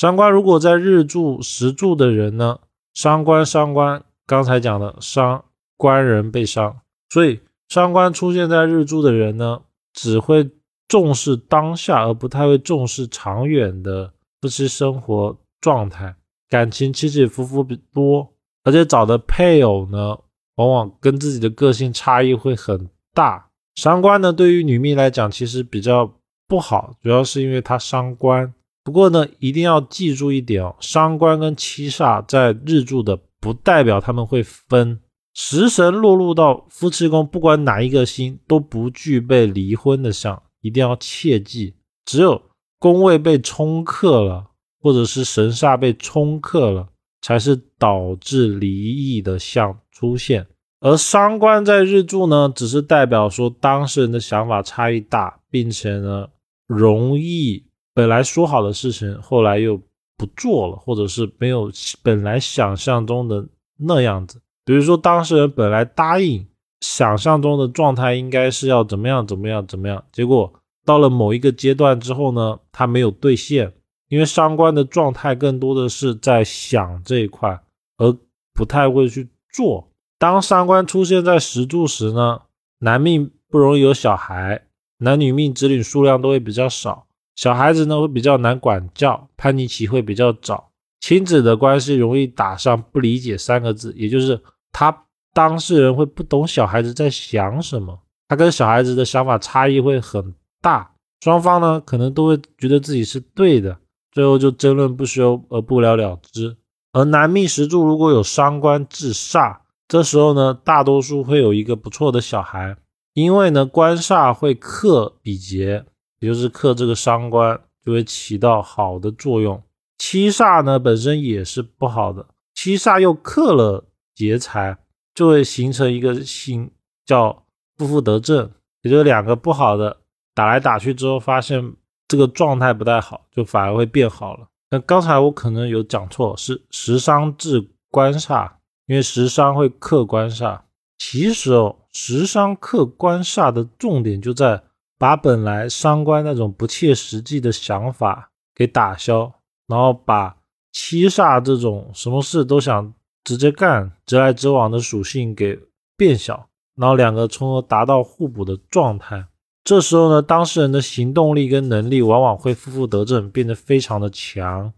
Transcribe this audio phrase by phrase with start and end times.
[0.00, 2.58] 伤官如果在日柱、时柱的人呢，
[2.94, 5.44] 伤官伤官，刚才讲的伤
[5.76, 6.80] 官人被伤，
[7.10, 7.38] 所以
[7.68, 9.60] 伤官出现在日柱的人呢，
[9.92, 10.48] 只会
[10.88, 14.10] 重视当下，而不太会重视长远的
[14.40, 16.14] 夫妻生活状态，
[16.48, 18.26] 感情起起伏伏比多，
[18.64, 20.16] 而且找的配偶呢，
[20.54, 23.50] 往往跟自己的个性差异会很大。
[23.74, 26.10] 伤官呢，对于女命来讲，其实比较
[26.48, 28.54] 不好，主要是因为它伤官。
[28.82, 35.00] 不过呢，一定要记住一点哦，伤官跟七煞在日柱的，不代表他们会分。
[35.34, 41.74] 食神落入到夫妻宫，不管哪一个星都不具备离婚的相，一定要切记。
[42.04, 42.40] 只有
[42.78, 44.46] 宫位被冲克了，
[44.80, 46.88] 或者是神煞被冲克了，
[47.20, 50.46] 才是导致离异的相出现。
[50.80, 56.28] 而伤官在日柱呢，只是代表说当事人的想法差异大，并且呢，
[56.66, 57.69] 容易。
[57.94, 59.80] 本来说好的事情，后来又
[60.16, 61.70] 不做了，或者是没有
[62.02, 63.46] 本来想象中的
[63.78, 64.40] 那样子。
[64.64, 66.46] 比如说，当事人本来答应
[66.80, 70.52] 想象中的状态应该是要怎么样怎么样怎么样，结果
[70.84, 73.72] 到了某一个阶段之后呢，他没有兑现，
[74.08, 77.60] 因为伤官的状态更多的是在想这一块，
[77.98, 78.16] 而
[78.54, 79.88] 不太会去做。
[80.18, 82.42] 当伤官出现在石柱时呢，
[82.80, 84.66] 男命不容易有小孩，
[84.98, 87.06] 男女命子女数量都会比较少。
[87.40, 94.38] 小孩子呢会比较难管教，叛逆期会比较早，亲子的关系容易打上不理解三个字，也就是
[94.70, 103.78] 他当事人会不懂小孩子在想什么，他跟小孩子的想法差异会很大，双方呢可能都会觉得自己是对的，
[104.12, 106.54] 最后就争论不休而不了了之。
[106.92, 112.76] 而男命石柱如果有伤官制煞，这时候呢大多数会有一个不错的小孩，
[113.14, 115.86] 因为呢官煞会克比劫。
[116.20, 119.60] 也就是克这个伤官，就会起到好的作用。
[119.98, 124.76] 七煞呢本身也是不好的，七煞又克了劫财，
[125.14, 126.70] 就会形成一个星
[127.04, 127.44] 叫
[127.76, 128.50] 不负得正，
[128.82, 129.96] 也就是两个不好的
[130.34, 131.74] 打来打去之后，发现
[132.06, 134.46] 这个状态不太好，就反而会变好了。
[134.70, 138.50] 那刚才我可能有讲错，是食伤制官煞，
[138.86, 140.60] 因为食伤会克官煞。
[140.98, 144.62] 其实哦，食伤克官煞的重点就在。
[145.00, 149.32] 把本来伤官那种不切实际的想法给打消，
[149.66, 150.36] 然后把
[150.72, 152.92] 七煞这种什么事都想
[153.24, 155.58] 直接干、直来直往的属性给
[155.96, 159.24] 变小，然后两个从而达到互补的状态。
[159.64, 164.70] 这时候呢，当事人的行动力跟能力往往会负负得正，变得非常的强。